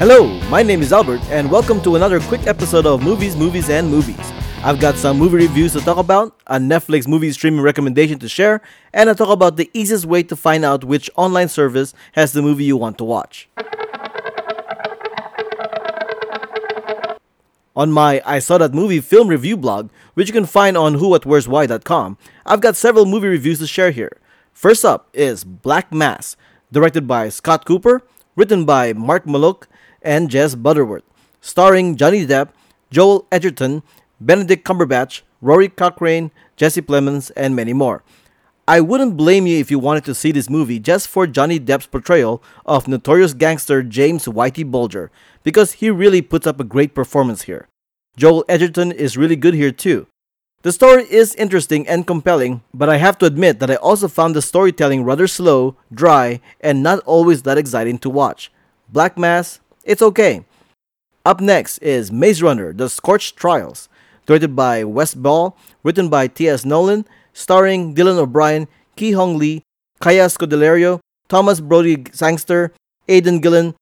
[0.00, 3.86] Hello, my name is Albert, and welcome to another quick episode of Movies, Movies, and
[3.86, 4.32] Movies.
[4.64, 8.62] I've got some movie reviews to talk about, a Netflix movie streaming recommendation to share,
[8.94, 12.40] and I talk about the easiest way to find out which online service has the
[12.40, 13.50] movie you want to watch.
[17.76, 22.16] On my I Saw That Movie film review blog, which you can find on whowhatwhereswhy.com,
[22.46, 24.16] I've got several movie reviews to share here.
[24.54, 26.38] First up is Black Mass,
[26.72, 28.00] directed by Scott Cooper,
[28.34, 29.66] written by Mark Mallouk
[30.02, 31.04] and Jez Butterworth,
[31.40, 32.50] starring Johnny Depp,
[32.90, 33.82] Joel Edgerton,
[34.20, 38.02] Benedict Cumberbatch, Rory Cochrane, Jesse Plemons, and many more.
[38.68, 41.86] I wouldn't blame you if you wanted to see this movie just for Johnny Depp's
[41.86, 45.10] portrayal of notorious gangster James Whitey Bulger,
[45.42, 47.66] because he really puts up a great performance here.
[48.16, 50.06] Joel Edgerton is really good here too.
[50.62, 54.36] The story is interesting and compelling, but I have to admit that I also found
[54.36, 58.52] the storytelling rather slow, dry, and not always that exciting to watch.
[58.90, 60.44] Black Mass, it's okay.
[61.24, 63.88] Up next is Maze Runner The Scorched Trials,
[64.26, 66.64] directed by Wes Ball, written by T.S.
[66.64, 69.62] Nowlin, starring Dylan O'Brien, Ki Hong Lee,
[70.00, 72.72] Kaya Scodelario, Thomas Brodie-Sangster,
[73.08, 73.74] Aidan Gillen,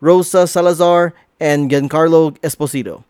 [0.00, 3.04] Rosa Salazar, and Giancarlo Esposito.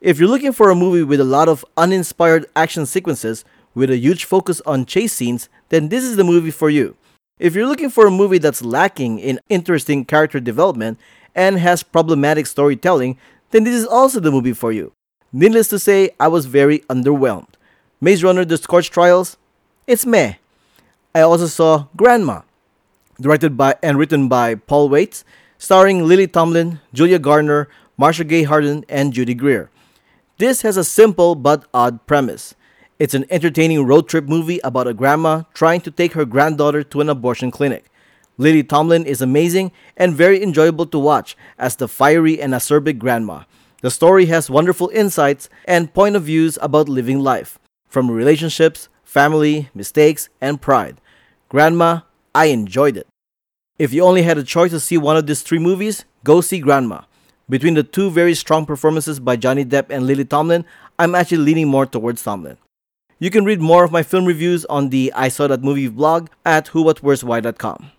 [0.00, 3.96] If you're looking for a movie with a lot of uninspired action sequences with a
[3.96, 6.96] huge focus on chase scenes, then this is the movie for you.
[7.38, 10.98] If you're looking for a movie that's lacking in interesting character development
[11.36, 13.18] and has problematic storytelling,
[13.50, 14.92] then this is also the movie for you.
[15.32, 17.54] Needless to say, I was very underwhelmed.
[18.00, 19.36] Maze Runner The Scorched Trials,
[19.86, 20.34] it's meh.
[21.14, 22.42] I also saw Grandma,
[23.20, 25.24] directed by and written by Paul Weitz,
[25.58, 29.70] starring Lily Tomlin, Julia Garner, Marcia Gay Harden, and Judy Greer.
[30.38, 32.54] This has a simple but odd premise.
[32.98, 37.00] It's an entertaining road trip movie about a grandma trying to take her granddaughter to
[37.00, 37.86] an abortion clinic.
[38.38, 43.44] Lily Tomlin is amazing and very enjoyable to watch as the fiery and acerbic grandma.
[43.82, 47.58] The story has wonderful insights and point of views about living life,
[47.88, 51.00] from relationships, family, mistakes, and pride.
[51.48, 52.00] Grandma,
[52.34, 53.06] I enjoyed it.
[53.78, 56.60] If you only had a choice to see one of these three movies, go see
[56.60, 57.02] Grandma.
[57.48, 60.64] Between the two very strong performances by Johnny Depp and Lily Tomlin,
[60.98, 62.56] I'm actually leaning more towards Tomlin.
[63.18, 66.28] You can read more of my film reviews on the I Saw That Movie blog
[66.44, 67.92] at whowhatwhereswhy.com.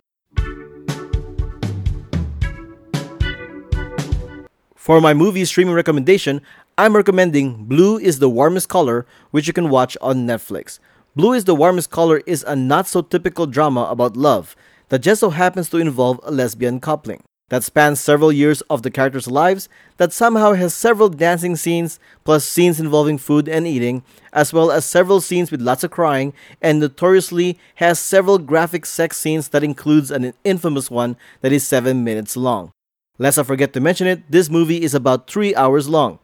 [4.88, 6.40] For my movie streaming recommendation,
[6.78, 10.78] I'm recommending Blue is the Warmest Color, which you can watch on Netflix.
[11.14, 14.56] Blue is the Warmest Color is a not so typical drama about love
[14.88, 18.90] that just so happens to involve a lesbian coupling that spans several years of the
[18.90, 19.68] characters' lives,
[19.98, 24.86] that somehow has several dancing scenes, plus scenes involving food and eating, as well as
[24.86, 26.32] several scenes with lots of crying,
[26.62, 32.02] and notoriously has several graphic sex scenes that includes an infamous one that is 7
[32.02, 32.72] minutes long.
[33.18, 36.20] Lest I forget to mention it, this movie is about 3 hours long.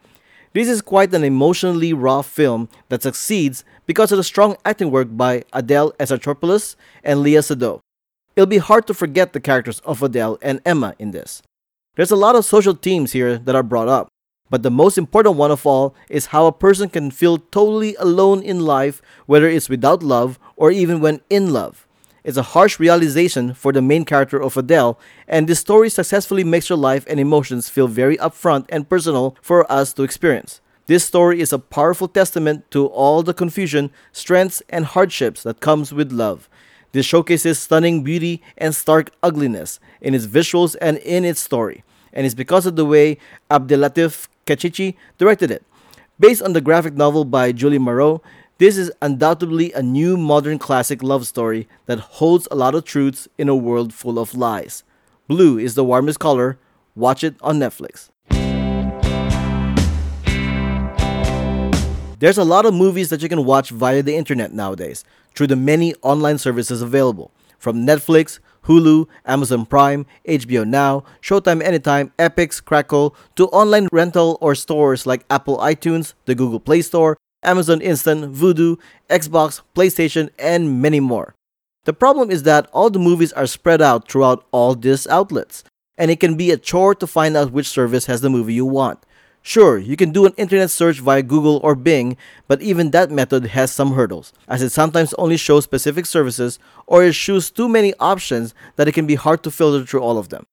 [0.53, 5.09] This is quite an emotionally raw film that succeeds because of the strong acting work
[5.11, 7.81] by Adele Exarchopoulos and Léa Seydoux.
[8.37, 11.43] It'll be hard to forget the characters of Adele and Emma in this.
[11.97, 14.09] There's a lot of social themes here that are brought up,
[14.49, 18.41] but the most important one of all is how a person can feel totally alone
[18.43, 21.84] in life, whether it's without love or even when in love.
[22.25, 24.99] It's a harsh realization for the main character of Adele,
[25.29, 29.71] and this story successfully makes her life and emotions feel very upfront and personal for
[29.71, 30.63] us to experience.
[30.87, 35.93] This story is a powerful testament to all the confusion, strengths, and hardships that comes
[35.93, 36.49] with love.
[36.93, 42.25] This showcases stunning beauty and stark ugliness in its visuals and in its story, and
[42.25, 43.19] it's because of the way
[43.51, 45.63] Abdellatif Kechiche directed it.
[46.19, 48.23] Based on the graphic novel by Julie Maroh,
[48.59, 53.27] this is undoubtedly a new modern classic love story that holds a lot of truths
[53.37, 54.85] in a world full of lies.
[55.27, 56.57] Blue is the warmest color.
[56.95, 58.11] Watch it on Netflix.
[62.21, 65.05] There's a lot of movies that you can watch via the internet nowadays
[65.35, 72.13] through the many online services available, from Netflix, Hulu, Amazon Prime, HBO Now, Showtime Anytime,
[72.19, 77.81] Epix, Crackle, to online rental or stores like Apple iTunes, the Google Play Store, Amazon
[77.81, 81.35] Instant, Vudu, Xbox, PlayStation, and many more.
[81.85, 85.65] The problem is that all the movies are spread out throughout all these outlets,
[85.99, 88.65] and it can be a chore to find out which service has the movie you
[88.65, 89.05] want.
[89.43, 92.17] Sure, you can do an internet search via Google or Bing,
[92.49, 97.05] but even that method has some hurdles, as it sometimes only shows specific services or
[97.05, 100.31] it shows too many options that it can be hard to filter through all of
[100.31, 100.47] them.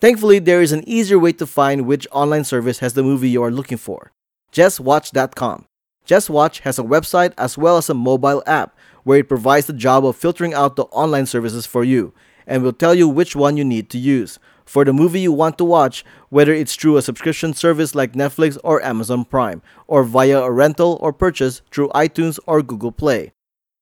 [0.00, 3.42] Thankfully, there is an easier way to find which online service has the movie you
[3.42, 4.12] are looking for.
[4.52, 5.66] JustWatch.com.
[6.06, 10.04] JustWatch has a website as well as a mobile app where it provides the job
[10.04, 12.12] of filtering out the online services for you
[12.46, 14.38] and will tell you which one you need to use.
[14.64, 18.58] for the movie you want to watch, whether it's through a subscription service like Netflix
[18.64, 23.32] or Amazon Prime, or via a rental or purchase through iTunes or Google Play.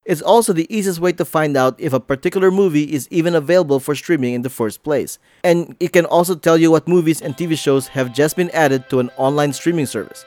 [0.04, 3.78] It's also the easiest way to find out if a particular movie is even available
[3.78, 5.20] for streaming in the first place.
[5.44, 8.90] And it can also tell you what movies and TV shows have just been added
[8.90, 10.24] to an online streaming service.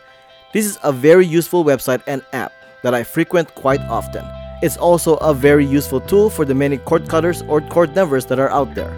[0.56, 4.24] This is a very useful website and app that I frequent quite often.
[4.64, 8.40] It's also a very useful tool for the many cord cutters or cord nevers that
[8.40, 8.90] are out there.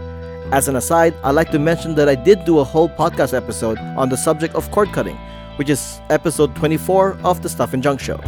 [0.52, 3.80] As an aside, I'd like to mention that I did do a whole podcast episode
[3.98, 5.16] on the subject of cord cutting,
[5.56, 8.22] which is episode 24 of the Stuff and Junk Show.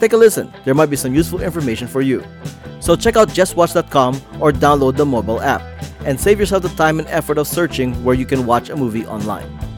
[0.00, 2.24] Take a listen, there might be some useful information for you.
[2.80, 5.60] So check out justwatch.com or download the mobile app
[6.06, 9.04] and save yourself the time and effort of searching where you can watch a movie
[9.04, 9.69] online.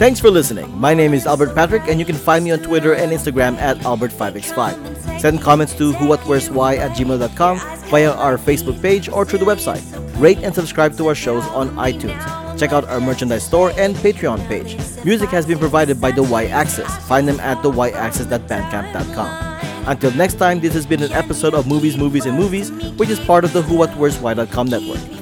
[0.00, 0.80] Thanks for listening.
[0.80, 3.76] My name is Albert Patrick, and you can find me on Twitter and Instagram at
[3.80, 5.20] Albert5x5.
[5.20, 7.58] Send comments to whowhatwhereswhy at gmail.com
[7.90, 9.82] via our Facebook page or through the website.
[10.18, 12.18] Rate and subscribe to our shows on iTunes.
[12.58, 14.74] Check out our merchandise store and Patreon page.
[15.04, 16.88] Music has been provided by the Y Axis.
[17.06, 19.86] Find them at thyaxis.bandcamp.com.
[19.86, 23.20] Until next time, this has been an episode of Movies, Movies, and Movies, which is
[23.20, 25.19] part of the Who What Where's Why.com network.